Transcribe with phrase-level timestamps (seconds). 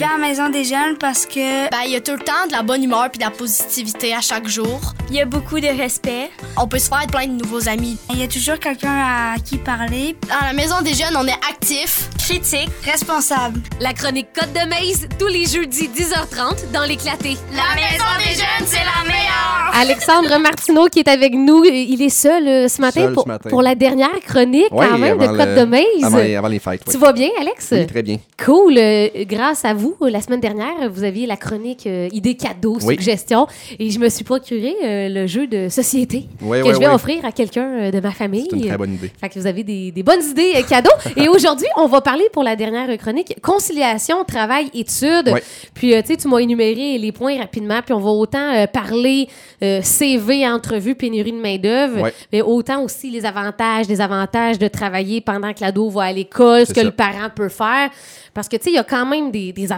[0.00, 2.52] à la maison des jeunes parce que Ben, il y a tout le temps de
[2.52, 4.78] la bonne humeur puis de la positivité à chaque jour.
[5.10, 6.30] il y a beaucoup de respect.
[6.56, 7.98] On peut se faire plein de nouveaux amis.
[8.12, 10.14] Il y a toujours quelqu'un à qui parler.
[10.30, 12.10] À la maison des jeunes, on est actif.
[12.16, 13.58] Critique, responsable.
[13.80, 17.36] La chronique Côte de Maze, tous les jeudis 10h30 dans l'éclaté.
[17.56, 19.72] La maison des jeunes, c'est la meilleure.
[19.80, 23.28] Alexandre Martineau qui est avec nous, il est seul euh, ce matin, Seul pour, ce
[23.28, 23.48] matin.
[23.50, 25.82] pour la dernière chronique Ouais, quand même de Côte le- de Maze.
[26.04, 26.92] Avant, les- avant les fêtes, oui.
[26.92, 27.68] Tu vas bien, Alex?
[27.72, 28.18] Oui, très bien.
[28.44, 28.76] Cool.
[28.78, 32.94] Euh, grâce à vous, la semaine dernière, vous aviez la chronique euh, idées cadeaux, Oui.
[32.94, 33.46] suggestions,
[33.78, 36.88] et je me suis procuré euh, le jeu de société Oui, que oui, je vais
[36.88, 38.46] offrir à quelqu'un euh, de ma famille.
[38.50, 39.10] C'est une très bonne idée.
[39.20, 40.90] Fait que vous avez des, des bonnes idées euh, cadeaux.
[41.16, 45.34] Et aujourd'hui, on va parler pour la dernière chronique conciliation, travail, études.
[45.74, 47.80] Puis, euh, tu sais, tu m'as énuméré les points rapidement.
[47.84, 49.28] Puis, on va autant euh, parler
[49.62, 55.20] euh, CV, entrevue, pénurie de main-d'œuvre, mais autant aussi les avantages, des avantages de travailler
[55.20, 56.84] pendant que l'ado va à l'école, ce que ça.
[56.84, 57.90] le parent peut faire.
[58.34, 59.77] Parce que, tu sais, il y a quand même des, des avantages.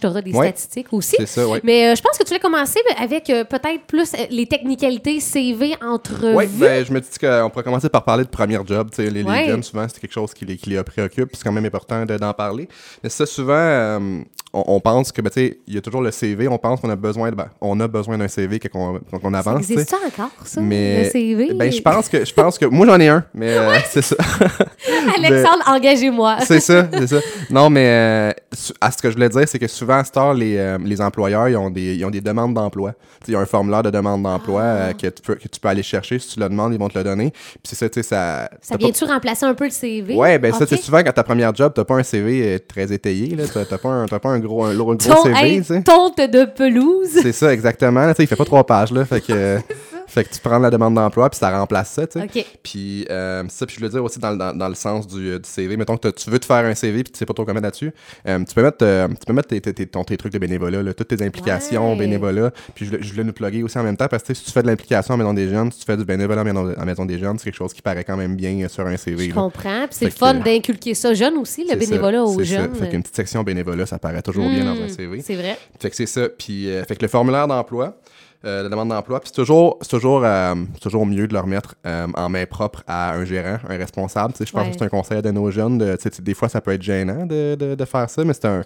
[0.00, 0.46] Tu auras des Ouais.
[0.48, 1.16] statistiques aussi.
[1.18, 1.42] C'est ça.
[1.62, 5.20] Mais euh, je pense que tu voulais commencer avec euh, peut-être plus euh, les technicalités
[5.20, 6.34] CV, entrevue.
[6.34, 8.90] Oui, ben, je me dis qu'on pourrait commencer par parler de premier job.
[8.98, 9.46] Les, les Ouais.
[9.46, 11.30] jeunes, souvent, c'est quelque chose qui les, qui les préoccupe.
[11.34, 12.68] C'est quand même important de- d'en parler.
[13.02, 14.20] Mais ça, souvent, euh,
[14.52, 16.48] on, on pense que, ben, tu sais, il y a toujours le CV.
[16.48, 19.20] On pense qu'on a besoin de, ben, on a besoin d'un CV quand on, quand
[19.22, 19.66] on Ça avance.
[19.66, 21.54] ça encore, ça, Mais le CV?
[21.54, 23.56] ben, je pense que je pense que moi j'en ai un, mais
[23.90, 24.16] c'est ça.
[25.16, 26.38] Alexandre, engagez-moi.
[26.46, 27.16] c'est ça, c'est ça.
[27.50, 28.34] Non, mais
[28.80, 31.00] à ce que je voulais dire, c'est que souvent à cette heure, les, euh, les
[31.00, 32.92] employeurs ils ont des ils ont des demandes d'emploi.
[33.28, 34.66] Il y a un formulaire de demande d'emploi Ah.
[34.88, 36.88] euh, que tu peux que tu peux aller chercher si tu le demandes, ils vont
[36.88, 37.30] te le donner.
[37.30, 38.50] Puis c'est ça, tu sais, ça.
[38.60, 40.14] Ça pas- vient-tu remplacer un peu le CV?
[40.14, 40.68] Ouais, ben ça, Ok.
[40.70, 43.44] c'est souvent quand ta première job, t'as pas un CV euh, très étayé, là.
[43.52, 47.08] T'as pas un, pas un gros, un gros CV, hey, tonte de pelouse.
[47.22, 48.06] C'est ça, exactement.
[48.06, 49.04] là, il fait pas trois pages, là.
[49.04, 49.58] Fait que,
[50.10, 52.46] fait que tu prends la demande d'emploi, puis ça remplace ça, tu sais.
[52.62, 55.30] Puis euh, ça, puis je voulais dire aussi dans, le- dans, dans le sens du,
[55.30, 55.76] euh, du CV.
[55.76, 57.92] Mettons que tu veux te faire un CV puis tu sais pas trop comment là-dessus.
[58.28, 60.38] euh, tu peux mettre, euh, tu peux mettre tes, tes, tes- ton- tes trucs de
[60.38, 61.98] bénévolat, là, toutes tes implications Ouais.
[61.98, 62.50] bénévolat.
[62.74, 64.50] Puis je, voulais- je voulais nous plugger aussi en même temps parce que si tu
[64.50, 66.84] fais de l'implication en maison des jeunes, si tu fais du bénévolat en maison, en
[66.84, 69.24] maison des jeunes, c'est quelque chose qui paraît quand même bien sur un CV.
[69.24, 69.34] Je là.
[69.34, 69.86] comprends.
[69.86, 72.62] Puis c'est le fun que- d'inculquer ça jeune aussi, le bénévolat aux c'est ça.
[72.62, 72.74] jeunes.
[72.74, 75.22] Fait qu'une petite section bénévolat, ça paraît toujours bien dans un Hmm, CV.
[75.22, 75.56] C'est vrai.
[75.78, 76.28] Fait que c'est ça.
[76.28, 77.96] Puis, fait que le formulaire d'emploi,
[78.44, 81.40] euh, la demande d'emploi, puis c'est toujours, c'est toujours, euh, c'est toujours mieux de le
[81.40, 84.34] remettre euh, en main propre à un gérant, un responsable.
[84.38, 84.70] Je pense Ouais.
[84.70, 85.78] que c'est un conseil à donner aux jeunes.
[85.78, 88.62] De, des fois, ça peut être gênant de, de, de faire ça, mais c'est un.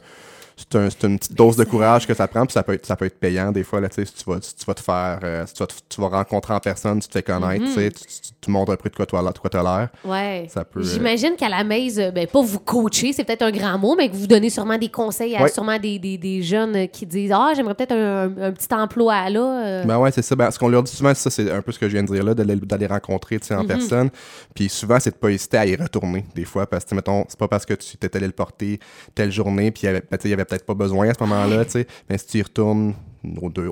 [0.57, 2.95] C'est un- une petite dose de courage que ça prend, puis ça peut être, ça
[2.95, 3.81] peut être payant des fois.
[3.81, 6.01] Là, si tu, vas, si tu vas te faire, euh, si tu vas, te- tu
[6.01, 8.77] vas rencontrer en personne, tu te fais connaître, tu sais, tu, tu- tu montres un
[8.77, 9.89] peu de quoi tu as de quoi t'as l'air.
[10.05, 10.47] Ouais.
[10.57, 13.97] Euh, J'imagine qu'à la maison, euh, ben, pas vous coacher, c'est peut-être un grand mot,
[13.97, 15.49] mais que vous donnez sûrement des conseils à Ouais.
[15.49, 19.29] sûrement des, des, des jeunes qui disent Ah, j'aimerais peut-être un, un- un petit emploi
[19.31, 19.83] là.
[19.85, 20.37] Ben ouais, c'est ça.
[20.37, 22.05] Ben, ce qu'on leur dit souvent, c'est ça, c'est un peu ce que je viens
[22.05, 24.11] de dire là, d'aller rencontrer tu sais, en personne.
[24.55, 26.67] Puis souvent, c'est de pas hésiter à y retourner des fois.
[26.67, 28.79] Parce que, mettons, c'est pas parce que tu t'es allé le porter
[29.17, 31.65] telle journée, puis il y avait, ben, y avait peut-être pas besoin à ce moment-là,
[31.65, 31.87] tu sais.
[32.09, 32.95] Mais si tu y retournes
[33.25, 33.71] deux,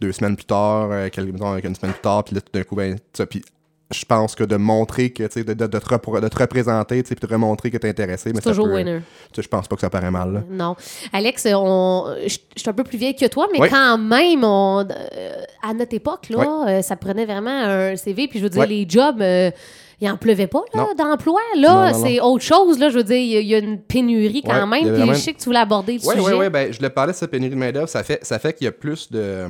[0.00, 1.28] deux semaines plus tard, euh, quelques,
[1.64, 2.96] une semaine plus tard, puis là, tout d'un coup, ben,
[3.28, 3.42] puis
[3.90, 6.38] je pense que de montrer que, tu sais, de, de, de te, repro- de te
[6.38, 9.00] représenter, tu sais, puis de remontrer que t'es intéressé, mais c'est toujours peut- winner.
[9.30, 10.42] tu sais, je pense pas que ça paraît mal, là.
[10.50, 10.74] Non.
[11.12, 12.14] Alex, on...
[12.26, 13.68] je suis un peu plus vieille que toi, mais Oui.
[13.70, 14.80] quand même, on...
[14.90, 18.26] euh, à notre époque, là, euh, ça prenait vraiment un CV.
[18.26, 19.50] Puis je veux dire, les jobs, euh,
[20.00, 21.40] il en pleuvait pas là, d'emploi.
[21.56, 22.78] Là, c'est autre chose.
[22.78, 24.82] Là, je veux dire, il y, a- une pénurie quand Ouais, même.
[24.82, 26.32] Puis vraiment je sais que tu voulais aborder le Oui, sujet.
[26.32, 26.50] oui, oui.
[26.50, 27.88] Ben, je le parlais de cette pénurie de main-d'œuvre.
[27.88, 29.46] Ça fait, ça fait qu'il y a plus de,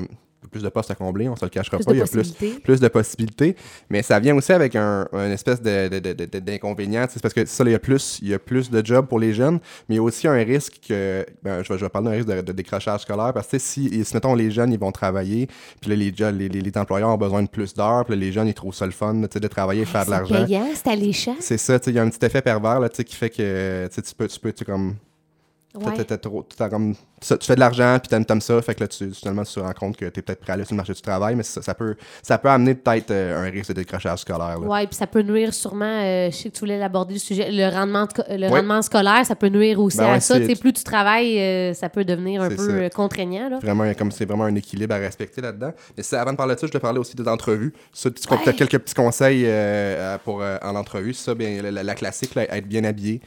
[0.54, 1.91] plus de postes à combler, on se le cachera Plus pas.
[1.92, 2.32] de il y a plus,
[2.62, 3.56] plus de possibilités.
[3.91, 7.06] Mais ça vient aussi avec un, un espèce de, de, de- de- de- d'inconvénient.
[7.10, 9.19] C'est parce que ça, il y, a plus, il y a plus de jobs pour
[9.19, 11.26] les jeunes, mais il y a aussi un risque que.
[11.42, 14.04] Ben, je, vais, je vais parler d'un risque de, de décrochage scolaire parce que si,
[14.04, 15.48] si, mettons, les jeunes, ils vont travailler,
[15.81, 18.32] puis là, les, les, les, les employeurs ont besoin de plus d'heures, puis là, les
[18.32, 20.44] jeunes, ils trouvent ça le fun de travailler, faire de C'est l'argent.
[20.47, 21.36] payant, c'est alléchant.
[21.41, 24.28] C'est ça, il y a un petit effet pervers là, qui fait que tu peux,
[24.28, 24.94] tu peux, tu comme
[25.77, 25.93] Ouais.
[25.97, 28.75] t'as- t'as trop- t'as comme, ça, tu fais de l'argent, puis t'aimes, t'aimes ça, fait
[28.75, 30.75] que là, tu, finalement, tu te rends compte que t'es peut-être prêt à aller sur
[30.75, 33.71] le marché du travail, mais ça, ça peut, ça peut amener peut-être euh, un risque
[33.71, 34.57] de décrochage scolaire.
[34.61, 37.49] Oui, puis ça peut nuire sûrement, euh, je sais que tu voulais l'aborder le sujet,
[37.51, 38.59] le rendement, de le Ouais.
[38.59, 40.34] rendement scolaire, ça peut nuire aussi Ben à ouais, ça.
[40.37, 42.91] c'est- plus tu travailles, euh, ça peut devenir un peu ça.
[42.91, 43.48] contraignant.
[43.48, 43.59] Là.
[43.60, 45.72] Vraiment, comme c'est vraiment un équilibre à respecter là-dedans.
[45.97, 47.72] Mais avant de parler de ça, je te parlais aussi des entrevues.
[47.93, 49.47] Ça, tu as quelques petits conseils
[50.25, 51.15] pour, en entrevue.
[51.15, 53.21] Ça, bien, la, la classique, là, être bien habillé.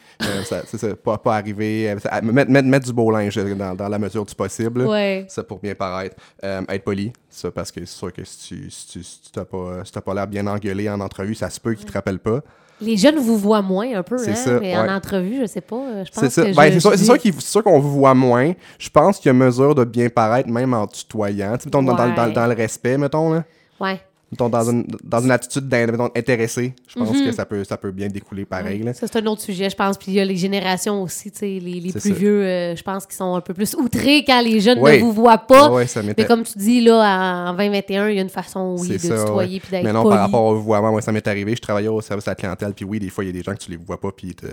[0.45, 1.95] Ça, c'est ça, pas, pas arriver.
[2.01, 4.85] ça- mettre, mettre, mettre du beau linge dans, dans la mesure du possible.
[4.85, 5.25] Ouais.
[5.27, 6.15] Ça pour bien paraître.
[6.43, 9.31] Euh, être poli, ça parce que c'est sûr que si tu si tu, si tu
[9.31, 12.19] t'as pas, si pas l'air bien engueulé en entrevue, ça se peut qu'ils te rappellent
[12.19, 12.41] pas.
[12.79, 15.61] Les jeunes vous voient moins un peu, C'est hein, ça, mais en entrevue, je sais
[15.61, 15.77] pas.
[15.77, 18.53] euh, Je pense C'est Ben, je- c'est sûr, sûr qu'on vous voit moins.
[18.77, 21.53] Je pense qu'il y a mesure de bien paraître même en tutoyant.
[21.53, 23.33] Mettons, dans, dans- dans- dans le respect, mettons.
[23.33, 23.43] Là.
[23.79, 23.99] Ouais.
[24.31, 25.73] Mettons, dans, une, dans une attitude
[26.15, 27.25] intéressée, je pense Mhm.
[27.25, 28.83] que ça peut, ça peut bien découler pareil.
[28.83, 28.93] là.
[28.93, 29.97] Ça, c'est un autre sujet, je pense.
[29.97, 32.09] Puis il y a les générations aussi, tu sais, les, les plus ça.
[32.13, 35.11] vieux, euh, je pense qu'ils sont un peu plus outrés quand les jeunes ne vous
[35.13, 35.69] voient pas.
[35.69, 38.75] Ouais, ouais, ça Mais comme tu dis, là, en 2021, il y a une façon,
[38.79, 39.59] oui, de ça, tutoyer ouais.
[39.61, 40.15] puis d'être Mais non, poli.
[40.15, 41.55] par rapport au vouvoiement, moi, ça m'est arrivé.
[41.55, 43.43] Je travaillais au service à la clientèle, puis oui, des fois, il y a des
[43.43, 44.47] gens que tu les vois pas, puis ils te,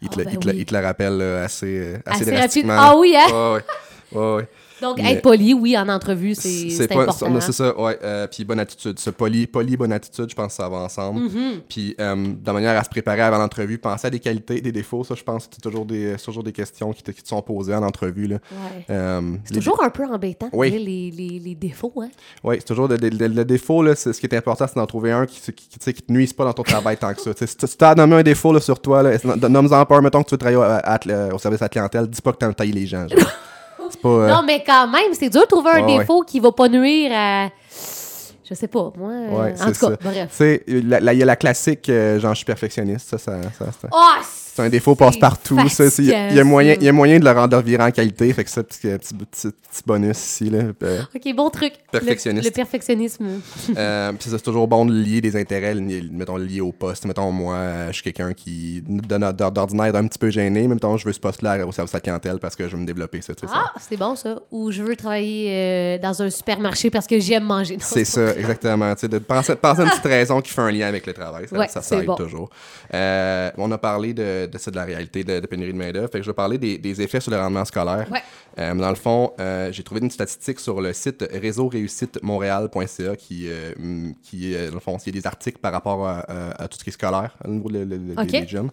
[0.00, 0.58] ils te, le- ben ils te le- oui.
[0.60, 2.34] ils te le rappellent assez, euh, assez, Assez rapide.
[2.38, 2.76] drastiquement.
[2.78, 3.54] Ah oui, hein?
[3.54, 3.60] Ouais,
[4.12, 4.20] ouais.
[4.36, 4.48] Ouais.
[4.82, 7.26] Donc, Mais- être poli, oui, en entrevue, c'est important.
[7.26, 7.40] hein.
[7.40, 7.98] C'est ça, ouais.
[8.02, 8.98] euh, puis bonne attitude.
[8.98, 11.20] Ce poli, poli, bonne attitude, je pense que ça va ensemble.
[11.20, 11.60] Mhm.
[11.68, 15.04] Puis euh, de manière à se préparer avant l'entrevue, penser à des qualités, des défauts,
[15.04, 17.42] ça, je pense que c'est toujours des, toujours des questions qui te, qui te sont
[17.42, 18.26] posées en entrevue.
[18.26, 18.36] Là.
[18.52, 18.86] Ouais.
[18.88, 20.70] Euh, C'est les- toujours un peu embêtant, Oui.
[20.70, 21.92] les, les, les défauts.
[22.00, 22.08] Hein?
[22.42, 25.26] Oui, c'est toujours le, le- défaut, là, ce qui est important, c'est d'en trouver un
[25.26, 27.34] qui, qui, qui, tu qui te nuise pas dans ton travail tant que ça.
[27.34, 29.02] Tu Si tu as nommé un défaut là, sur toi,
[29.46, 32.06] nomme-en pas mettons que tu veux travailler au, à- à- au service à la clientèle,
[32.08, 33.06] dis pas que t'aimes tailler les gens.
[33.06, 33.18] genre.
[33.98, 34.08] pas.
[34.08, 35.98] euh, Non, mais quand même, c'est dur de trouver un Ouais, ouais.
[35.98, 37.48] défaut qui va pas nuire à.
[38.48, 39.10] Je sais pas, moi.
[39.12, 39.96] euh, Ouais, en tout cas, ça.
[40.02, 40.28] bref.
[40.30, 43.66] Tu sais, il y a la classique, euh, genre, je suis perfectionniste, ça, ça, ça,
[43.66, 44.14] ça- Oh,
[44.60, 45.58] c'est un défaut passe-partout.
[45.98, 48.44] Il y, a- moyen- il y a moyen de le rendre virer en qualité, fait
[48.44, 50.58] que ça, petit, petit, petit, petit bonus ici, là.
[50.82, 51.72] euh, Ok, bon truc.
[51.92, 52.44] Le- Perfectionniste.
[52.46, 53.26] Le, perfectionnisme.
[53.76, 57.04] Euh, puis c'est toujours bon de lier des intérêts, mettons, liés au poste.
[57.06, 60.96] Mettons, moi, euh, je suis quelqu'un qui, d'ordinaire, est un petit peu gêné, mais mettons,
[60.96, 63.20] je veux ce poste-là au service à la clientèle parce que je veux me développer,
[63.22, 63.32] ça.
[63.52, 64.38] Ah, c'est bon ça.
[64.50, 67.76] Ou je veux travailler euh, dans un supermarché parce que j'aime manger.
[67.80, 68.94] C'est ça, exactement.
[68.94, 71.12] Tu sais, de penser, penser à une petite raison qui fait un lien avec le
[71.12, 71.46] travail.
[71.48, 72.14] Ça, Ouais, ça, aide bon.
[72.16, 72.50] toujours.
[72.94, 76.08] Euh, on a parlé de, de, ça, de la réalité de, de pénurie de main-d'œuvre.
[76.10, 78.06] Fait que je vais parler des, des effets sur le rendement scolaire.
[78.12, 78.20] Ouais.
[78.58, 83.72] Euh, dans le fond, euh, j'ai trouvé une statistique sur le site réseau-réussite-montréal.ca qui, euh,
[84.22, 86.68] qui euh, dans le fond, il y a des articles par rapport à, à- à
[86.68, 88.70] tout ce qui est scolaire au niveau de- de- de- des jeunes.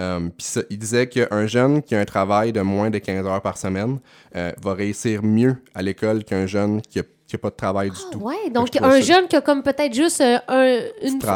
[0.00, 3.42] Euh, Puis il disait qu'un jeune qui a un travail de moins de 15 heures
[3.42, 3.98] par semaine
[4.36, 7.90] euh, va réussir mieux à l'école qu'un jeune qui a, qui a pas de travail
[7.90, 8.20] du tout.
[8.20, 10.78] Ouais, donc un ça- jeune qui a comme peut-être juste euh, un-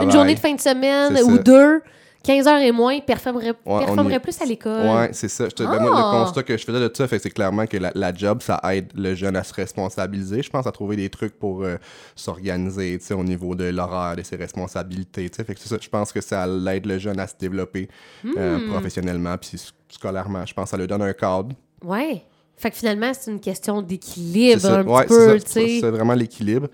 [0.03, 1.43] une, journée de fin de semaine ou ça.
[1.43, 1.83] deux,
[2.23, 4.87] 15 heures et moins, performerait, performerait plus à l'école.
[4.87, 5.47] Ouais, c'est ça.
[5.49, 6.13] Je te- ben, moi, Ah!
[6.19, 8.41] le constat que je faisais de ça, fait que c'est clairement que la, la job,
[8.43, 10.43] ça aide le jeune à se responsabiliser.
[10.43, 11.77] Je pense à trouver des trucs pour euh,
[12.15, 15.45] s'organiser, tu sais, au niveau de l'horaire, de ses responsabilités, tu sais.
[15.45, 15.77] Fait que ça.
[15.81, 17.89] Je pense que ça aide le jeune à se développer
[18.37, 18.71] euh, Hmm.
[18.73, 20.47] professionnellement, puis scolairement.
[20.47, 21.51] Je pense que ça lui donne un cadre.
[21.85, 22.23] Ouais.
[22.57, 24.79] Fait que finalement, c'est une question d'équilibre C'est ça.
[24.81, 25.45] un Ouais, petit c'est peu, ça.
[25.45, 25.79] tu sais.
[25.81, 26.69] C'est vraiment l'équilibre.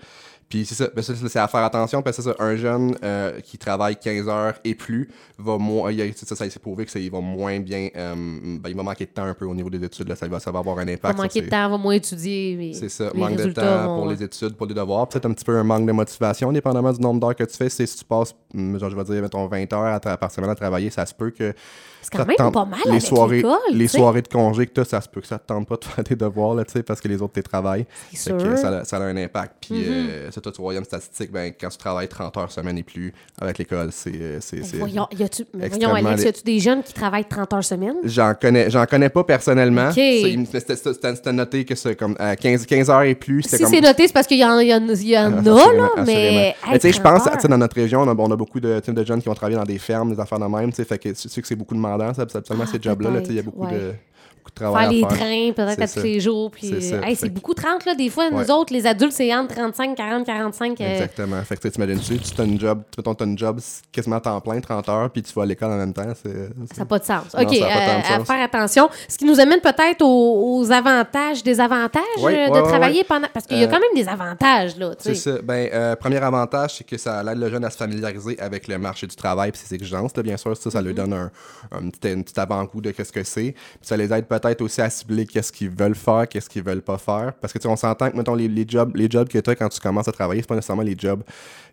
[0.49, 2.95] Puis c'est ça, ben ça, c'est à faire attention parce que c'est ça, un jeune
[3.03, 5.07] euh, qui travaille 15 heures et plus
[5.37, 8.15] va moins, il ça, ça s'est prouvé que ça, il va moins bien, euh,
[8.59, 10.39] ben, il va manquer de temps un peu au niveau des études, là, ça, va,
[10.39, 11.13] ça va avoir un impact.
[11.13, 12.71] sur manquer de temps, va moins étudier.
[12.73, 15.07] C'est ça, les manque de temps vont- pour les études, pour les devoirs.
[15.07, 17.69] Peut-être un petit peu un manque de motivation, dépendamment du nombre d'heures que tu fais.
[17.69, 20.89] Si tu passes, genre, je vais dire, mettons 20 heures à par semaine à travailler,
[20.89, 21.53] ça se peut que.
[22.01, 24.65] C'est quand même tente- pas mal les avec soirées, l'école, Les tu soirées de congé
[24.67, 26.63] que tu ça se peut que ça te tente pas de faire tes devoirs, là,
[26.65, 27.33] tu parce que les autres,
[28.31, 28.57] que sûr.
[28.57, 29.55] ça, a- ça a un impact.
[29.61, 29.85] Puis, Mhm.
[29.89, 33.57] euh, c'est toi, troisième statistique, ben, quand tu travailles 30 heures semaine et plus avec
[33.57, 34.11] l'école, c'est.
[34.15, 37.95] euh, c'est- Voyons, y a-tu- Alex, y a-tu des jeunes qui travaillent 30 heures semaine?
[38.03, 39.89] J'en connais, j'en connais pas personnellement.
[39.89, 39.95] Ok.
[39.95, 40.59] C'est- mais
[41.15, 43.41] C'était noté que c'est comme à 15, 15 heures et plus.
[43.43, 45.73] Si c'est noté, c'est parce qu'il y en, y en, il y en Ah, a,
[45.73, 46.55] là, mais.
[46.73, 48.93] Tu sais, je pense, tu dans notre région, on a, on a beaucoup de, tu
[48.93, 50.97] de jeunes qui vont travailler dans des fermes, des affaires de même, tu sais, fait
[50.97, 53.41] que tu que c'est beaucoup demandant, ça, absolument, Ah, ces jobs-là, là, il y a
[53.43, 53.73] beaucoup, ouais.
[53.73, 53.93] de,
[54.49, 55.09] beaucoup de travail Faire les faire.
[55.09, 56.51] trains, peut-être à tous les jours.
[56.51, 57.95] Puis, C'est euh, hey, beaucoup 30, là.
[57.95, 58.43] Des fois, Ouais.
[58.43, 60.79] nous autres, les adultes, c'est entre 35, 40, 45.
[60.81, 61.41] euh, Exactement.
[61.43, 63.59] Fait que tu sais, tu as une job, tu mettons, t'as une job
[63.91, 66.13] quasiment à temps plein, 30 heures, puis tu vas à l'école en même temps.
[66.13, 66.29] Ça
[66.79, 67.33] n'a pas de sens.
[67.35, 68.89] Non, OK, de euh, à faire attention.
[69.07, 73.03] Ce qui nous amène peut-être aux, aux avantages, désavantages Oui, euh, de ouais, ouais, travailler
[73.03, 73.27] pendant.
[73.33, 74.91] Parce qu'il y a quand même des avantages, là.
[74.99, 75.41] C'est ça.
[75.43, 79.07] Ben, premier avantage, c'est que ça aide le jeune à se familiariser avec le marché
[79.07, 80.15] du travail et ses exigences.
[80.15, 81.31] là, bien sûr, ça, ça lui donne un,
[81.71, 83.51] un petit, avant-goût de qu'est-ce que c'est.
[83.53, 86.81] Puis ça les aide peut-être aussi à cibler qu'est-ce qu'ils veulent faire, qu'est-ce qu'ils veulent
[86.81, 87.33] pas faire.
[87.41, 89.49] Parce que tu sais, on s'entend que, mettons, les, les jobs, les jobs que tu
[89.49, 91.21] as quand tu commences à travailler, c'est pas nécessairement les jobs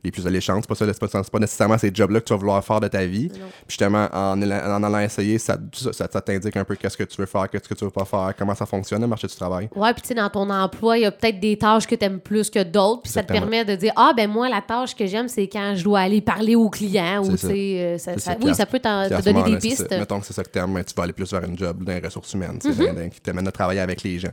[0.05, 0.59] les plus alléchants.
[0.61, 0.87] C'est pas, ça,
[1.23, 3.29] pas, pas nécessairement ces jobs-là que tu vas vouloir faire de ta vie.
[3.29, 7.21] Puis justement, en, en allant essayer, ça, ça, ça t'indique un peu qu'est-ce que tu
[7.21, 9.69] veux faire, qu'est-ce que tu veux pas faire, comment ça fonctionne le marché du travail.
[9.75, 12.05] Ouais, puis tu sais, dans ton emploi, il y a peut-être des tâches que tu
[12.05, 14.95] aimes plus que d'autres, puis ça te permet de dire Ah, ben moi, la tâche
[14.95, 17.49] que j'aime, c'est quand je dois aller parler aux clients, ou tu ça.
[17.49, 19.91] euh, ça, oui, ça peut te donner des pistes.
[19.91, 21.93] Mettons que c'est ça que t'aimes, mais tu vas aller plus vers une job dans
[21.93, 22.87] les ressources humaines, Mm-hmm.
[22.95, 24.33] dans- dans- qui t'amène à travailler avec les gens.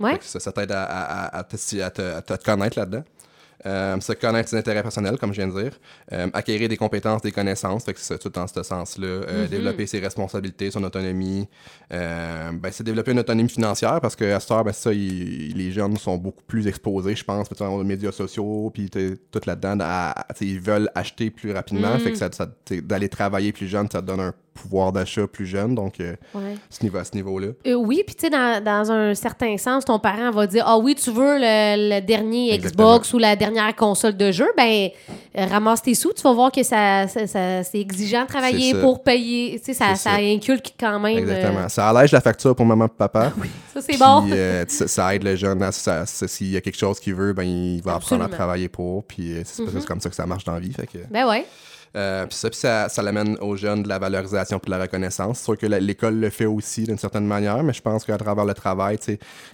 [0.00, 0.18] Ouais.
[0.20, 3.04] Ça, ça t'aide à, à- à- à te, à te- à te connaître là-dedans.
[3.66, 5.72] Euh, se connaître ses intérêts personnels, comme je viens de dire.
[6.12, 9.06] Euh, acquérir des compétences, des connaissances, fait que c'est tout dans ce sens-là.
[9.06, 9.48] Euh, Mm-hmm.
[9.48, 11.48] Développer ses responsabilités, son autonomie.
[11.92, 15.70] Euh, ben, c'est développer une autonomie financière parce qu'à cette heure, ben, ça, il- les
[15.72, 19.78] jeunes sont beaucoup plus exposés, je pense, aux médias sociaux, puis tout là-dedans.
[20.42, 21.94] ils veulent acheter plus rapidement.
[21.94, 22.00] Mm.
[22.00, 22.28] Fait que ça,
[22.70, 26.54] d'aller travailler plus jeune, ça te donne un pouvoir d'achat plus jeune, donc euh, Ouais.
[26.70, 27.48] ce niveau, à ce niveau-là.
[27.66, 30.78] Euh, oui, puis tu sais, dans, dans un certain sens, ton parent va dire Ah
[30.78, 32.90] oui, tu veux le, le dernier Exactement.
[32.94, 34.88] Xbox ou la dernière console de jeu, ben
[35.36, 38.74] euh, ramasse tes sous, tu vas voir que ça, ça- ça- c'est exigeant de travailler
[38.74, 39.58] pour payer.
[39.58, 41.16] Tu sais, ça, ça inculque quand même.
[41.16, 41.68] euh, Exactement.
[41.68, 43.32] Ça allège la facture pour maman et papa.
[43.74, 44.24] ça, c'est bon.
[44.68, 45.62] ça, aide le jeune.
[45.62, 49.04] à- S'il y a quelque chose qu'il veut, ben, il va apprendre à travailler pour.
[49.04, 50.72] Puis c'est c'est comme ça que ça marche dans la vie.
[50.72, 51.44] Fait que, Ben ouais.
[51.96, 54.82] Euh, puis ça, puis ça, ça l'amène aux jeunes de la valorisation puis de la
[54.82, 55.38] reconnaissance.
[55.38, 58.44] C'est sûr que l'école le fait aussi d'une certaine manière, mais je pense qu'à travers
[58.44, 58.98] le travail,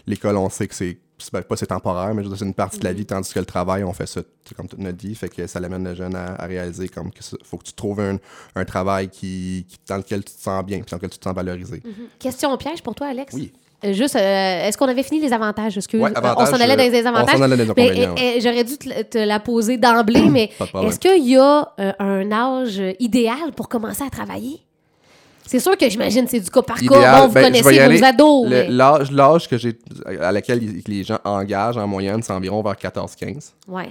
[0.06, 0.98] l'école, on sait que c'est
[1.30, 3.92] pas c'est temporaire, mais c'est une partie de la vie, tandis que le travail, on
[3.92, 4.22] fait ça
[4.56, 5.14] comme toute notre vie.
[5.14, 8.00] Fait que ça l'amène le jeune à, à réaliser comme que faut que tu trouves
[8.00, 8.16] un,
[8.54, 11.24] un travail qui, qui- dans lequel tu te sens bien, puis dans lequel tu te
[11.24, 11.82] sens valorisé.
[12.18, 13.34] Question piège pour toi, Alex?
[13.34, 13.52] Oui.
[13.84, 15.76] Euh, juste, euh, est-ce qu'on avait fini les avantages?
[15.76, 17.34] Ouais, Euh, on avantages, s'en allait dans les euh, désavantages.
[17.34, 19.78] on s'en allait dans les Mais, inconvénients, euh, euh, J'aurais dû te, te la poser
[19.78, 24.60] d'emblée, mais de est-ce qu'il y a euh, un âge idéal pour commencer à travailler?
[25.46, 27.20] C'est sûr que j'imagine c'est du cas par cas.
[27.22, 28.46] Bon, vous ben, connaissez vos ados.
[28.48, 29.76] Mais- L'âge que j'ai
[30.20, 33.52] à laquelle les gens engagent en moyenne, c'est environ vers 14-15.
[33.66, 33.90] Ouais.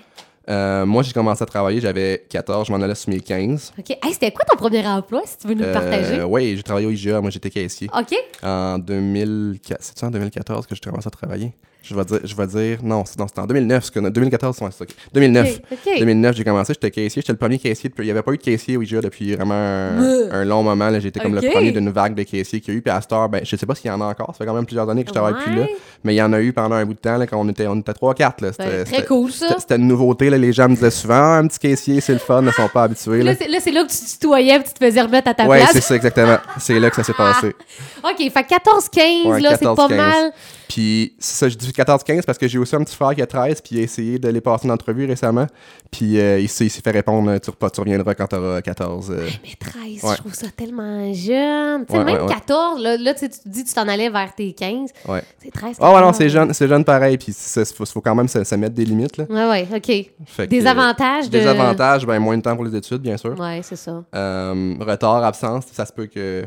[0.50, 3.74] Euh, moi, j'ai commencé à travailler, j'avais 14, je m'en allais sur mes 15.
[3.77, 3.89] OK.
[3.91, 6.24] Hey, C'était quoi ton premier emploi, si tu veux nous le partager?
[6.24, 7.89] oui, j'ai travaillé au IGA, moi j'étais caissier.
[7.96, 8.15] OK.
[8.43, 11.51] En 2004, c'est en 2014 que j'ai commencé à travailler?
[11.81, 14.79] Je vais dire, je vais dire non, c'est- en 2009, parce que 2014, ouais, c'est
[14.79, 14.83] ça.
[14.83, 14.89] ok.
[15.13, 15.59] 2009.
[15.71, 15.77] OK.
[15.88, 16.00] OK.
[16.00, 17.89] 2009, j'ai commencé, j'étais caissier, j'étais le premier caissier.
[17.89, 20.62] depuis- Il n'y avait pas eu de caissier au IGA depuis vraiment un, un long
[20.62, 20.91] moment.
[21.00, 22.81] J'étais comme le premier d'une vague de caissiers qu'il y a eu.
[22.81, 24.27] Puis à cette heure, ben, je sais pas s'il y en a encore.
[24.33, 25.62] Ça fait quand même plusieurs années que je travaille plus là.
[25.62, 25.75] Ouais.
[26.03, 27.65] Mais il y en a eu pendant un bout de temps là, quand on était,
[27.67, 28.41] on était 3-4.
[28.41, 28.51] là.
[28.51, 29.55] C'était- Ouais, très cool, ça.
[29.57, 30.29] c'était- une nouveauté.
[30.29, 30.38] Là.
[30.38, 32.67] Les gens me disaient souvent Ah, un petit caissier, c'est le fun, ils ne sont
[32.67, 33.24] pas habitués.
[33.24, 33.59] Là, Là.
[33.62, 35.71] c'est là, que tu te tutoyais et tu te faisais remettre à ta Ouais, place.
[35.74, 36.38] c'est ça, exactement.
[36.59, 37.55] C'est là que ça s'est passé.
[38.03, 39.98] OK, fait 14-15, Ouais, là, c'est pas 14-15.
[39.98, 40.31] mal.
[40.69, 43.59] Puis ça, je dis 14-15 parce que j'ai aussi un petit frère qui a 13
[43.61, 45.47] puis il a essayé de les passer une entrevue récemment.
[45.91, 47.49] Puis euh, il s'est fait répondre tu,
[47.81, 49.09] reviendras quand t'auras 14.
[49.09, 49.27] euh.
[49.43, 50.15] Mais 13, Ouais.
[50.15, 51.85] je trouve ça tellement jeune.
[51.88, 52.33] Tu sais, Ouais, même ouais, ouais.
[52.33, 54.91] 14, là, là tu te dis tu t'en allais vers tes 15.
[55.07, 55.23] Ouais.
[55.43, 55.77] C'est 13.
[55.79, 56.17] Ah ouais, non, 14.
[56.17, 57.17] c'est jeune, c'est jeune pareil.
[57.17, 59.17] Puis il faut, faut quand même se, se mettre des limites.
[59.17, 59.25] Là.
[59.27, 59.85] Ouais, ouais, OK.
[60.27, 61.39] Fait que, Des euh, avantages de...
[61.39, 63.38] Des avantages, ben, moins de temps pour les études, bien sûr.
[63.39, 64.03] Ouais, c'est ça.
[64.13, 66.45] Euh, retard, absence, ça se peut que,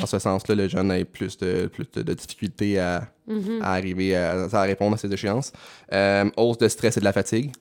[0.00, 3.62] en ce sens-là, le jeune ait plus de, plus de, de difficultés à, Mm-hmm.
[3.62, 5.52] à arriver à, à répondre à ses échéances.
[5.92, 7.52] Euh, hausse de stress et de la fatigue.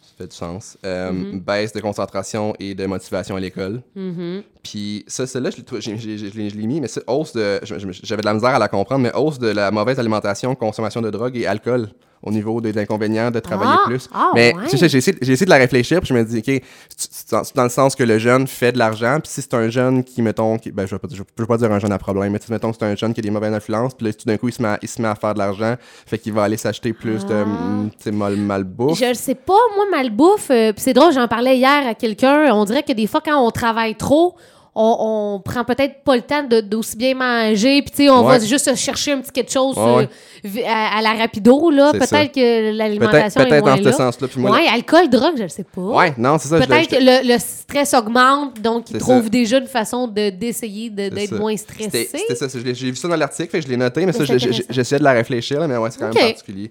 [0.00, 0.78] Ça fait du sens.
[0.86, 1.40] Euh, Mm-hmm.
[1.40, 3.82] Baisse de concentration et de motivation à l'école.
[3.96, 4.42] Mhm.
[4.62, 7.58] Puis ça, celle-là, je l'ai mis, mais c'est hausse de.
[7.64, 11.10] J'avais de la misère à la comprendre, mais hausse de la mauvaise alimentation, consommation de
[11.10, 11.88] drogue et alcool
[12.22, 13.86] au niveau des inconvénients de travailler Ah!
[13.86, 14.08] plus.
[14.12, 14.62] Ah, mais ouais.
[14.68, 16.62] tu sais, j'ai essayé, de la réfléchir, puis je me dis, OK,
[16.96, 20.02] c'est- dans, le sens que le jeune fait de l'argent, puis si c'est un jeune
[20.04, 21.98] qui, mettons, qui, ben, je ne veux, pas- je veux pas dire un jeune à
[21.98, 24.26] problème, mais mettons que c'est un jeune qui a des mauvaises influences, puis là, tout
[24.26, 26.32] d'un coup, il se, met à, il se met à faire de l'argent, fait qu'il
[26.32, 27.44] va aller s'acheter plus de, Ah.
[27.44, 28.98] mm, mal, malbouffe.
[28.98, 32.64] Je le sais pas, moi, malbouffe, euh, c'est drôle, j'en parlais hier à quelqu'un, on
[32.64, 34.34] dirait que des fois, quand on travaille trop,
[34.80, 38.24] on, on prend peut-être pas le temps de- d'aussi bien manger, puis tu sais, on
[38.26, 38.38] Ouais.
[38.38, 40.08] va juste chercher un petit quelque chose Ouais,
[40.44, 41.90] euh, à, à la rapido, là.
[41.92, 43.90] Peut-être que l'alimentation est peut-être moins dans là.
[43.92, 44.28] ce sens-là.
[44.28, 45.80] Puis moi, ouais, alcool, drogue, je le sais pas.
[45.82, 46.58] ouais, non, c'est ça.
[46.60, 49.28] Peut-être que le, le stress augmente, donc ils trouvent ça.
[49.30, 52.08] déjà une façon de- d'essayer de- d'être moins stressé.
[52.12, 54.98] c'était ça, j'ai vu ça dans l'article, fait que je l'ai noté, mais ça, j'essayais
[55.00, 56.10] de la réfléchir, là, mais ouais, c'est quand.
[56.10, 56.14] Mm-hmm.
[56.14, 56.70] même particulier.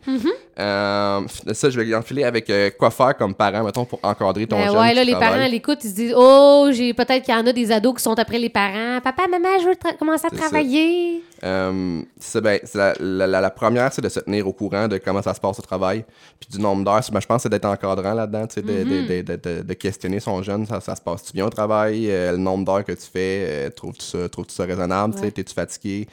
[0.60, 4.48] Euh, f- ça, je vais enfiler avec euh, quoi faire comme parent, mettons, pour encadrer
[4.48, 7.34] ton Ben jeune ouais, là, les parents l'écoutent, ils se disent Oh, j'ai peut-être qu'il
[7.34, 9.02] y en a des ados qui sont après les parents.
[9.04, 11.22] Papa, maman, je veux commencer à travailler.
[11.44, 14.98] Euh, c'est ben, la, la- la- la première, c'est de se tenir au courant de
[14.98, 16.06] comment ça se passe au travail,
[16.40, 17.02] puis du nombre d'heures.
[17.12, 19.24] Ben, je pense c'est d'être encadrant là-dedans, de, Mm-hmm.
[19.24, 22.38] de, de, de, questionner son jeune, ça, ça se passe-tu bien au travail, Euh, le
[22.38, 25.32] nombre d'heures que tu fais, euh, trouves-tu ça, trouves ça raisonnable, Ouais.
[25.32, 26.08] t'es-tu fatigué?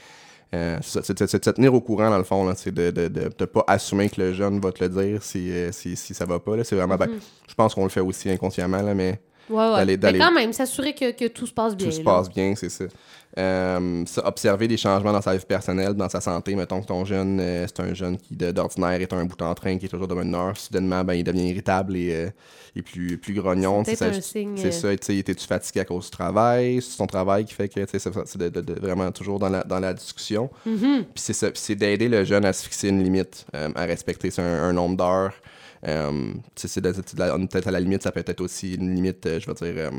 [0.55, 3.31] Euh, c'est de se tenir au courant, dans le fond, c'est de ne de, de,
[3.37, 6.39] de pas assumer que le jeune va te le dire si, si, si ça va
[6.39, 6.63] pas.
[6.63, 7.09] C'est vraiment, ben,
[7.49, 9.19] je pense qu'on le fait aussi inconsciemment, là, mais
[9.51, 9.97] Ouais, ouais.
[9.97, 11.87] D'aller- quand même, s'assurer que, que tout se passe bien.
[11.87, 12.85] tout se passe bien, c'est ça.
[13.37, 16.55] Euh, ça, Observer des changements dans sa vie personnelle, dans sa santé.
[16.55, 19.77] Mettons que ton jeune, euh, c'est un jeune qui d'ordinaire est un bout en train,
[19.77, 20.57] qui est toujours de bonne humeur.
[20.57, 22.31] Soudainement, ben, il devient irritable et, euh,
[22.77, 23.83] et plus, plus grognon.
[23.85, 26.81] C'est un signe, C'est ça, étais-tu fatigué à cause du travail?
[26.81, 29.65] C'est son travail qui fait que, c'est c'est de, de- de- vraiment toujours dans la,
[29.65, 30.49] dans la discussion.
[30.67, 30.99] Mm-hmm.
[31.03, 34.31] Puis c'est ça, puis c'est d'aider le jeune à se fixer une limite, à respecter
[34.31, 35.35] c'est un, un nombre d'heures.
[35.87, 36.33] Euh,
[37.19, 39.75] la- peut-être à la limite, ça peut être aussi une limite, euh, je veux dire,
[39.77, 39.91] euh,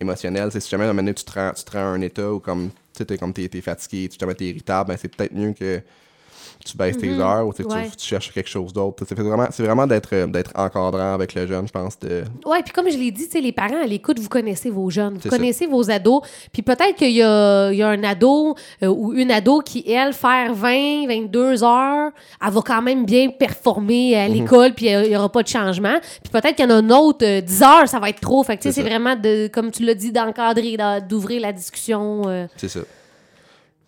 [0.00, 0.50] émotionnelle.
[0.52, 2.32] Si jamais à un moment donné, tu te rends, tu te rends à un état
[2.32, 5.82] où comme tu t'es, t'es fatigué, tu t'es irritable, ben c'est peut-être mieux que
[6.64, 7.88] tu baisses tes heures ou tu, Ouais.
[7.98, 9.04] cherches quelque chose d'autre.
[9.08, 11.98] C'est vraiment, vraiment d'être, euh, d'être encadrant avec le jeune, je pense.
[11.98, 12.24] De...
[12.44, 14.90] Ouais, puis comme je l'ai dit, tu sais, les parents à l'écoute, vous connaissez vos
[14.90, 15.28] jeunes, vous ça.
[15.30, 16.20] connaissez vos ados.
[16.52, 20.52] Puis peut-être qu'il y y a un ado euh, ou une ado qui, elle, faire
[20.54, 22.10] 20, 22 heures,
[22.44, 25.48] elle va quand même bien performer à l'école, puis euh, il n'y aura pas de
[25.48, 25.98] changement.
[26.22, 28.42] Puis peut-être qu'il y en a un autre, euh, 10 heures, ça va être trop.
[28.42, 30.76] Fait que tu sais, C'est vraiment, de, comme tu l'as dit, d'encadrer,
[31.08, 32.22] d'ouvrir la discussion.
[32.26, 32.46] euh.
[32.56, 32.80] C'est ça.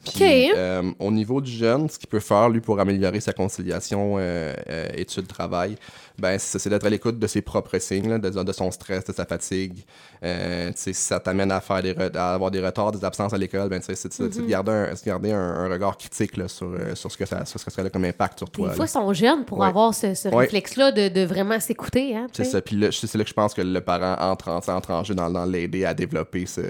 [0.05, 4.17] Puis, euh, au niveau du jeune, ce qu'il peut faire, lui, pour améliorer sa conciliation
[4.19, 5.77] euh, euh, études-travail,
[6.19, 9.13] ben, c'est d'être à l'écoute de ses propres signes, là, de, de son stress, de
[9.13, 9.85] sa fatigue.
[10.23, 13.39] Euh, si ça t'amène à, faire des re- à avoir des retards, des absences à
[13.39, 14.09] l'école, ben, c'est Mm-hmm.
[14.11, 17.11] c'est de garder, un, c'est de garder un, un regard critique là, sur, euh, sur
[17.13, 18.69] ce que ça, sur ce que ça a comme impact sur toi.
[18.71, 19.67] Des fois, ils sont jeunes pour Ouais.
[19.67, 20.37] avoir ce, ce Ouais.
[20.45, 22.17] réflexe-là de, de vraiment s'écouter.
[22.17, 22.61] Hein, C'est ça.
[22.63, 25.15] Puis là, c'est là que je pense que le parent entre en, entre en jeu
[25.15, 26.61] dans, dans l'aider à développer ce,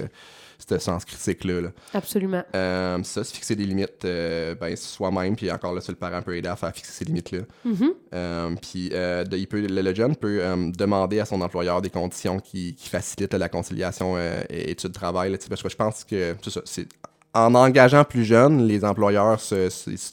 [0.68, 1.60] ce sens critique-là.
[1.60, 1.68] là.
[1.94, 2.42] Absolument.
[2.54, 6.36] Euh, ça, se fixer des limites euh, ben, soi-même, puis encore là, le parent peut
[6.36, 7.40] aider à faire fixer ces limites-là.
[7.66, 7.90] Mm-hmm.
[8.14, 10.40] Euh, puis euh, de- il peut, le, le jeune peut
[10.76, 14.16] demander à son employeur des conditions qui, qui facilitent la conciliation
[14.48, 15.36] études-travail.
[15.48, 16.86] Parce que je pense que c'est
[17.32, 19.68] en engageant plus jeune, les employeurs se,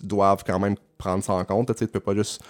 [0.06, 1.68] doivent quand même prendre ça en compte.
[1.75, 2.42] Tu tu peux pas juste.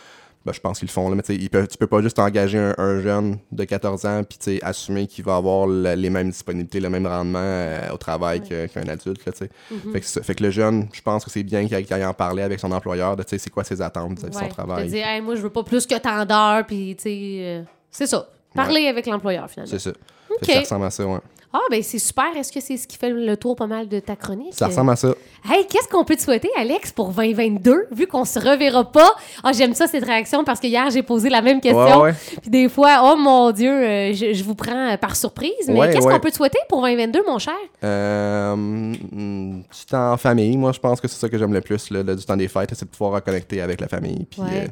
[0.47, 2.01] Ben, je pense qu'ils le font, là, mais tu sais, ils peuvent- tu peux pas
[2.01, 6.09] juste engager un, un jeune de 14 ans puis assumer qu'il va avoir le- les
[6.09, 9.25] mêmes disponibilités, le même rendement euh, au travail qu'un adulte.
[9.25, 9.49] là, sais.
[9.93, 12.13] fait, que ça- fait que le jeune, je pense que c'est bien qu'il aille, en
[12.13, 14.31] parler avec son employeur de c'est quoi ses attentes de Ouais.
[14.33, 14.87] son travail.
[14.87, 17.61] Dire, Hey, moi, je veux pas plus que tant d'heures, puis euh,
[17.91, 18.27] c'est ça.
[18.55, 19.69] Parler avec l'employeur, finalement.
[19.69, 19.91] C'est ça.
[20.29, 20.37] Ok.
[20.41, 21.19] Fait que Ça ressemble à ça, ouais.
[21.53, 22.25] Ah, ben c'est super.
[22.35, 24.53] Est-ce que c'est ce qui fait le tour pas mal de ta chronique?
[24.53, 25.13] Ça ressemble à ça.
[25.49, 29.09] Hey, qu'est-ce qu'on peut te souhaiter, Alex, pour 2022, vu qu'on se reverra pas?
[29.43, 32.01] Ah, j'aime ça, cette réaction, parce que hier, j'ai posé la même question.
[32.01, 32.13] Ouais, ouais.
[32.41, 35.51] Puis des fois, oh mon Dieu, euh, je, je vous prends par surprise.
[35.67, 37.53] Mais Ouais, qu'est-ce qu'on peut te souhaiter pour 2022, mon cher?
[37.83, 41.89] Euh, du temps en famille, moi je pense que c'est ça que j'aime le plus,
[41.91, 44.25] là, le- du temps des fêtes, c'est de pouvoir reconnecter avec la famille.
[44.29, 44.67] Puis, euh,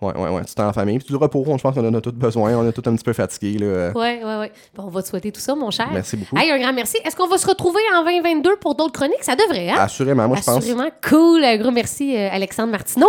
[0.00, 0.98] ouais, ouais, ouais, du temps en famille.
[0.98, 3.04] Puis du repos, je pense qu'on en a tous besoin, on est tous un petit
[3.04, 3.58] peu fatigués.
[3.58, 3.92] Là.
[3.94, 4.52] Ouais, ouais, ouais.
[4.74, 5.88] Bon, on va te souhaiter tout ça, mon cher.
[5.92, 6.36] Merci beaucoup.
[6.36, 6.96] Hey, un grand merci.
[7.04, 9.22] Est-ce qu'on va se retrouver en 2022 pour d'autres chroniques?
[9.22, 9.76] Ça devrait, hein?
[9.78, 10.58] Assurément, moi je pense.
[10.58, 10.88] Assurément.
[11.08, 11.44] Cool.
[11.44, 13.04] Un gros merci, euh, Alexandre Martineau.